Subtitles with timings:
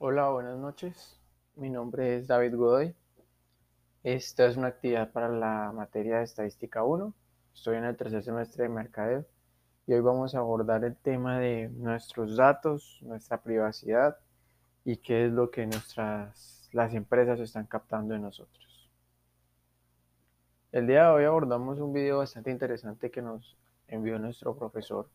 [0.00, 1.18] Hola, buenas noches.
[1.56, 2.94] Mi nombre es David Godoy.
[4.04, 7.12] Esta es una actividad para la materia de Estadística 1.
[7.52, 9.26] Estoy en el tercer semestre de Mercadeo
[9.88, 14.16] y hoy vamos a abordar el tema de nuestros datos, nuestra privacidad
[14.84, 18.88] y qué es lo que nuestras, las empresas están captando de nosotros.
[20.70, 23.58] El día de hoy abordamos un video bastante interesante que nos
[23.88, 25.10] envió nuestro profesor,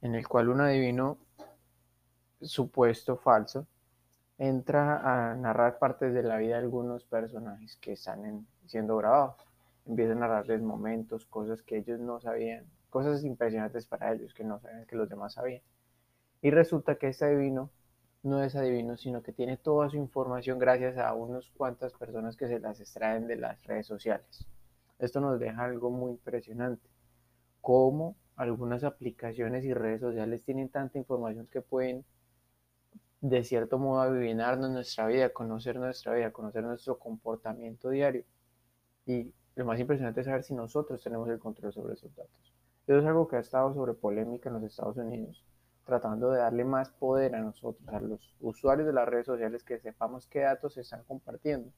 [0.00, 1.16] en el cual un adivino
[2.40, 3.68] supuesto falso
[4.40, 9.36] entra a narrar partes de la vida de algunos personajes que están siendo grabados.
[9.84, 14.58] Empieza a narrarles momentos, cosas que ellos no sabían, cosas impresionantes para ellos que no
[14.58, 15.60] sabían que los demás sabían.
[16.40, 17.68] Y resulta que este adivino
[18.22, 22.48] no es adivino, sino que tiene toda su información gracias a unas cuantas personas que
[22.48, 24.46] se las extraen de las redes sociales.
[24.98, 26.88] Esto nos deja algo muy impresionante,
[27.60, 32.06] cómo algunas aplicaciones y redes sociales tienen tanta información que pueden
[33.20, 38.24] de cierto modo adivinarnos nuestra vida, conocer nuestra vida, conocer nuestro comportamiento diario.
[39.06, 42.54] Y lo más impresionante es saber si nosotros tenemos el control sobre esos datos.
[42.86, 45.44] Eso es algo que ha estado sobre polémica en los Estados Unidos,
[45.84, 49.78] tratando de darle más poder a nosotros, a los usuarios de las redes sociales, que
[49.78, 51.70] sepamos qué datos se están compartiendo.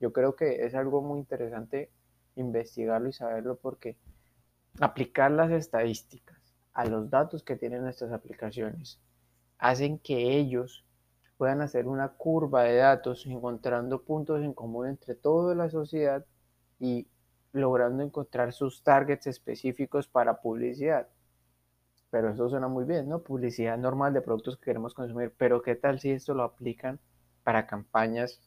[0.00, 1.90] Yo creo que es algo muy interesante
[2.34, 3.96] investigarlo y saberlo porque
[4.80, 6.38] aplicar las estadísticas
[6.72, 9.00] a los datos que tienen nuestras aplicaciones
[9.60, 10.84] hacen que ellos
[11.36, 16.24] puedan hacer una curva de datos encontrando puntos en común entre toda la sociedad
[16.78, 17.06] y
[17.52, 21.08] logrando encontrar sus targets específicos para publicidad.
[22.10, 23.22] Pero eso suena muy bien, ¿no?
[23.22, 25.32] Publicidad normal de productos que queremos consumir.
[25.36, 26.98] Pero ¿qué tal si esto lo aplican
[27.44, 28.40] para campañas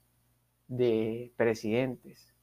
[0.68, 2.34] de presidentes?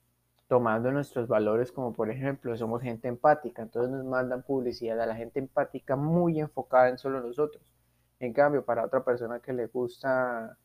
[0.49, 5.17] Tomando nuestros valores como por ejemplo, somos gente empática, entonces nos mandan publicidad a la
[5.17, 7.63] gente empática muy enfocada en solo nosotros.
[8.21, 10.59] En cambio, para otra persona que le gusta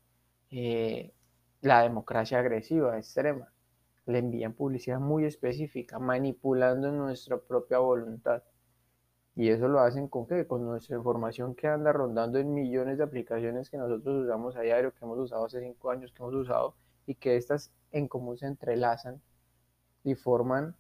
[0.52, 1.14] eh,
[1.62, 3.52] la democracia agresiva, extrema,
[4.06, 8.44] le envían publicidad muy específica, manipulando nuestra propia voluntad.
[9.36, 10.48] Y eso lo hacen con qué?
[10.48, 14.92] Con nuestra información que anda rondando en millones de aplicaciones que nosotros usamos a diario,
[14.94, 18.48] que hemos usado hace cinco años, que hemos usado, y que estas en común se
[18.48, 19.22] entrelazan
[20.04, 20.76] y forman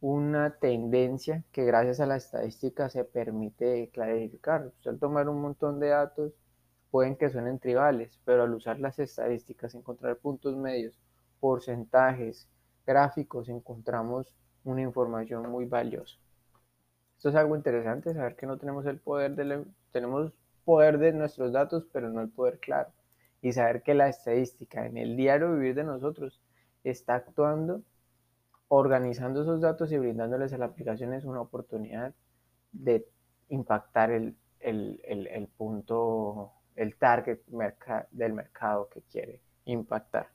[0.00, 4.72] una tendencia que gracias a la estadística se permite clarificar.
[4.84, 6.32] Al tomar un montón de datos
[6.90, 10.98] pueden que suenen tribales, pero al usar las estadísticas, encontrar puntos medios,
[11.40, 12.48] porcentajes,
[12.86, 14.34] gráficos, encontramos
[14.64, 16.16] una información muy valiosa.
[17.16, 20.32] Esto es algo interesante, saber que no tenemos el poder de tenemos
[20.64, 22.90] poder de nuestros datos, pero no el poder claro.
[23.40, 26.42] Y saber que la estadística en el diario vivir de nosotros
[26.84, 27.82] está actuando
[28.68, 32.14] organizando esos datos y brindándoles a la aplicación es una oportunidad
[32.72, 33.08] de
[33.48, 34.36] impactar el,
[35.56, 37.40] punto, el target
[38.10, 40.28] del mercado que quiere impactar.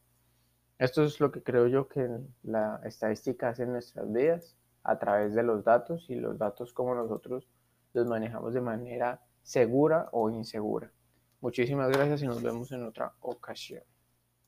[0.77, 2.09] Esto es lo que creo yo que
[2.43, 6.95] la estadística hace en nuestras vidas a través de los datos y los datos como
[6.95, 7.47] nosotros
[7.93, 10.91] los manejamos de manera segura o insegura.
[11.41, 13.83] Muchísimas gracias y nos vemos en otra ocasión.